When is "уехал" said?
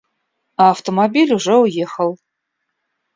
1.57-2.17